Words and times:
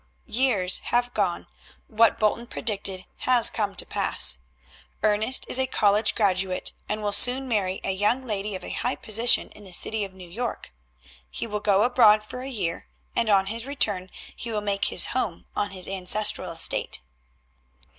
Years 0.25 0.79
have 0.85 1.13
gone, 1.13 1.45
what 1.87 2.17
Bolton 2.17 2.47
predicted 2.47 3.05
has 3.17 3.51
come 3.51 3.75
to 3.75 3.85
pass. 3.85 4.39
Ernest 5.03 5.45
is 5.47 5.59
a 5.59 5.67
college 5.67 6.15
graduate, 6.15 6.71
and 6.89 7.03
will 7.03 7.13
soon 7.13 7.47
marry 7.47 7.79
a 7.83 7.91
young 7.93 8.25
lady 8.25 8.55
of 8.55 8.63
high 8.63 8.95
position 8.95 9.49
in 9.51 9.63
the 9.63 9.71
city 9.71 10.03
of 10.03 10.11
New 10.13 10.27
York. 10.27 10.73
He 11.29 11.45
will 11.45 11.59
go 11.59 11.83
abroad 11.83 12.23
for 12.23 12.41
a 12.41 12.49
year, 12.49 12.87
and 13.15 13.29
on 13.29 13.45
his 13.45 13.67
return 13.67 14.09
will 14.43 14.59
make 14.59 14.85
his 14.85 15.05
home 15.13 15.45
on 15.55 15.69
his 15.69 15.87
ancestral 15.87 16.51
estate. 16.51 17.01